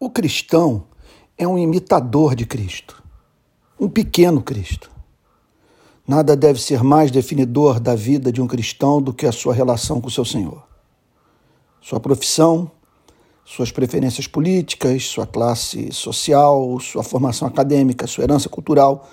O 0.00 0.08
cristão 0.08 0.84
é 1.36 1.48
um 1.48 1.58
imitador 1.58 2.36
de 2.36 2.46
Cristo, 2.46 3.02
um 3.80 3.88
pequeno 3.88 4.40
Cristo. 4.40 4.88
Nada 6.06 6.36
deve 6.36 6.62
ser 6.62 6.84
mais 6.84 7.10
definidor 7.10 7.80
da 7.80 7.96
vida 7.96 8.30
de 8.30 8.40
um 8.40 8.46
cristão 8.46 9.02
do 9.02 9.12
que 9.12 9.26
a 9.26 9.32
sua 9.32 9.52
relação 9.52 10.00
com 10.00 10.08
seu 10.08 10.24
Senhor. 10.24 10.62
Sua 11.80 11.98
profissão, 11.98 12.70
suas 13.44 13.72
preferências 13.72 14.28
políticas, 14.28 15.04
sua 15.04 15.26
classe 15.26 15.92
social, 15.92 16.78
sua 16.78 17.02
formação 17.02 17.48
acadêmica, 17.48 18.06
sua 18.06 18.22
herança 18.22 18.48
cultural 18.48 19.08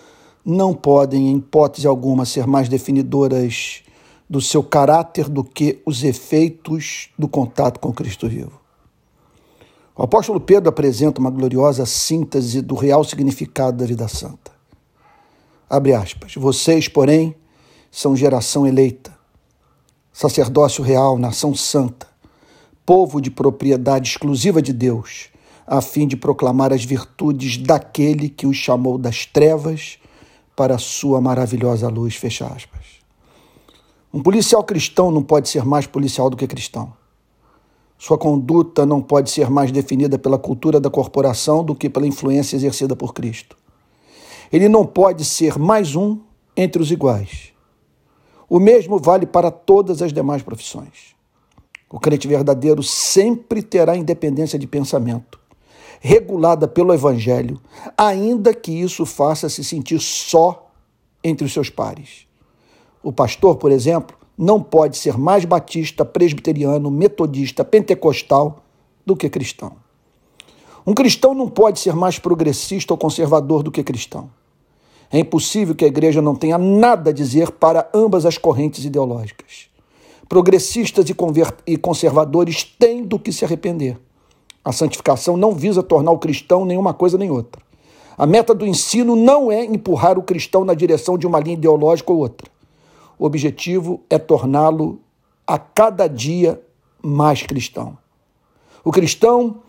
não 0.46 0.72
podem, 0.72 1.30
em 1.30 1.38
hipótese 1.38 1.88
alguma, 1.88 2.26
ser 2.26 2.46
mais 2.46 2.70
definidoras 2.70 3.82
do 4.30 4.40
seu 4.40 4.62
caráter 4.62 5.30
do 5.30 5.44
que 5.44 5.82
os 5.84 6.04
efeitos 6.04 7.10
do 7.18 7.28
contato 7.28 7.80
com 7.80 7.92
Cristo 7.92 8.30
vivo. 8.30 8.65
O 9.98 10.04
apóstolo 10.04 10.42
Pedro 10.42 10.68
apresenta 10.68 11.22
uma 11.22 11.30
gloriosa 11.30 11.86
síntese 11.86 12.62
do 12.62 12.76
real 12.76 13.04
significado 13.06 13.78
da 13.78 13.86
vida 13.86 14.08
santa. 14.10 14.52
Abre 15.70 15.94
aspas. 15.94 16.36
Vocês, 16.36 16.90
porém, 16.90 17.34
são 17.90 18.14
geração 18.14 18.68
eleita, 18.68 19.18
sacerdócio 20.12 20.84
real, 20.84 21.18
nação 21.18 21.56
santa, 21.56 22.08
povo 22.86 23.22
de 23.22 23.32
propriedade 23.32 24.10
exclusiva 24.10 24.62
de 24.62 24.74
Deus, 24.74 25.30
a 25.66 25.82
fim 25.82 26.06
de 26.06 26.18
proclamar 26.18 26.74
as 26.74 26.84
virtudes 26.84 27.56
daquele 27.58 28.28
que 28.28 28.46
os 28.46 28.58
chamou 28.58 28.98
das 28.98 29.26
trevas 29.26 29.98
para 30.58 30.76
a 30.76 30.80
sua 30.80 31.22
maravilhosa 31.22 31.88
luz. 31.88 32.16
Fecha 32.16 32.46
aspas. 32.46 32.86
Um 34.14 34.22
policial 34.22 34.64
cristão 34.64 35.10
não 35.10 35.24
pode 35.24 35.48
ser 35.48 35.64
mais 35.64 35.88
policial 35.88 36.30
do 36.30 36.36
que 36.36 36.46
cristão. 36.48 36.94
Sua 37.98 38.18
conduta 38.18 38.86
não 38.86 39.02
pode 39.02 39.30
ser 39.30 39.50
mais 39.50 39.72
definida 39.72 40.20
pela 40.20 40.38
cultura 40.38 40.80
da 40.80 40.90
corporação 40.90 41.64
do 41.64 41.74
que 41.74 41.90
pela 41.90 42.06
influência 42.06 42.56
exercida 42.56 42.96
por 42.96 43.14
Cristo. 43.14 43.58
Ele 44.52 44.70
não 44.70 44.86
pode 44.86 45.24
ser 45.24 45.58
mais 45.58 45.96
um 45.96 46.20
entre 46.56 46.82
os 46.82 46.92
iguais. 46.92 47.54
O 48.48 48.60
mesmo 48.60 49.00
vale 49.00 49.26
para 49.26 49.50
todas 49.50 50.02
as 50.02 50.14
demais 50.14 50.44
profissões. 50.44 51.16
O 51.90 52.00
crente 52.00 52.28
verdadeiro 52.28 52.84
sempre 52.84 53.64
terá 53.64 53.96
independência 53.96 54.60
de 54.60 54.68
pensamento, 54.68 55.40
regulada 56.00 56.68
pelo 56.68 56.94
Evangelho, 56.94 57.60
ainda 57.98 58.54
que 58.54 58.72
isso 58.72 59.06
faça 59.06 59.50
se 59.50 59.64
sentir 59.64 60.00
só 60.00 60.70
entre 61.24 61.46
os 61.46 61.54
seus 61.54 61.70
pares. 61.70 62.28
O 63.02 63.12
pastor, 63.12 63.56
por 63.56 63.72
exemplo, 63.72 64.16
não 64.38 64.62
pode 64.62 64.98
ser 64.98 65.18
mais 65.18 65.46
batista, 65.46 66.04
presbiteriano, 66.04 66.92
metodista, 66.92 67.64
pentecostal 67.64 68.64
do 69.06 69.16
que 69.16 69.30
cristão. 69.30 69.74
Um 70.86 70.94
cristão 70.94 71.34
não 71.34 71.50
pode 71.50 71.80
ser 71.80 71.96
mais 71.96 72.20
progressista 72.20 72.94
ou 72.94 72.98
conservador 72.98 73.64
do 73.64 73.72
que 73.72 73.84
cristão. 73.84 74.30
É 75.12 75.20
impossível 75.20 75.74
que 75.74 75.86
a 75.86 75.88
igreja 75.88 76.22
não 76.22 76.36
tenha 76.36 76.58
nada 76.58 77.10
a 77.10 77.14
dizer 77.14 77.52
para 77.52 77.90
ambas 77.94 78.26
as 78.26 78.38
correntes 78.38 78.84
ideológicas. 78.86 79.68
Progressistas 80.28 81.06
e 81.66 81.78
conservadores 81.78 82.64
têm 82.64 83.04
do 83.04 83.18
que 83.18 83.32
se 83.32 83.46
arrepender. 83.46 83.98
A 84.64 84.72
santificação 84.72 85.38
não 85.38 85.54
visa 85.54 85.84
tornar 85.84 86.12
o 86.12 86.18
cristão 86.18 86.66
nenhuma 86.66 86.94
coisa 86.94 87.18
nem 87.18 87.30
outra. 87.30 87.62
A 88.18 88.26
meta 88.26 88.54
do 88.54 88.66
ensino 88.66 89.16
não 89.16 89.52
é 89.52 89.64
empurrar 89.64 90.18
o 90.18 90.24
cristão 90.24 90.66
na 90.66 90.74
direção 90.74 91.18
de 91.18 91.28
uma 91.28 91.40
linha 91.40 91.56
ideológica 91.56 92.12
ou 92.12 92.20
outra. 92.20 92.50
O 93.18 93.26
objetivo 93.26 94.04
é 94.10 94.18
torná-lo 94.18 95.02
a 95.48 95.58
cada 95.58 96.08
dia 96.08 96.62
mais 97.02 97.44
cristão. 97.44 97.98
O 98.84 98.92
cristão 98.92 99.64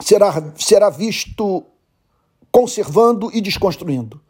será, 0.00 0.52
será 0.56 0.90
visto 0.90 1.64
conservando 2.50 3.30
e 3.32 3.40
desconstruindo, 3.40 4.20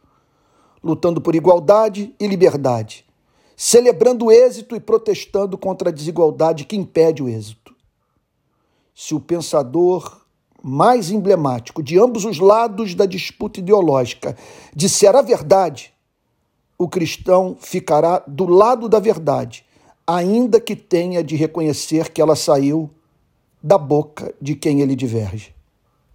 lutando 0.83 1.21
por 1.21 1.35
igualdade 1.35 2.15
e 2.19 2.27
liberdade, 2.27 3.05
celebrando 3.57 4.27
o 4.27 4.33
êxito 4.33 4.77
e 4.77 4.81
protestando 4.81 5.57
contra 5.57 5.89
a 5.89 5.93
desigualdade 5.93 6.65
que 6.65 6.77
impede 6.77 7.23
o 7.23 7.29
êxito. 7.29 7.75
Se 8.95 9.15
o 9.15 9.21
pensador 9.21 10.21
mais 10.63 11.11
emblemático 11.11 11.83
de 11.83 11.99
ambos 11.99 12.25
os 12.25 12.39
lados 12.39 12.95
da 12.95 13.07
disputa 13.07 13.61
ideológica 13.61 14.37
disser 14.75 15.17
a 15.17 15.23
verdade, 15.23 15.95
o 16.81 16.89
cristão 16.89 17.59
ficará 17.61 18.25
do 18.27 18.47
lado 18.47 18.89
da 18.89 18.99
verdade, 18.99 19.67
ainda 20.07 20.59
que 20.59 20.75
tenha 20.75 21.23
de 21.23 21.37
reconhecer 21.37 22.09
que 22.09 22.23
ela 22.23 22.35
saiu 22.35 22.89
da 23.63 23.77
boca 23.77 24.35
de 24.41 24.55
quem 24.55 24.81
ele 24.81 24.97
diverge. 24.97 25.55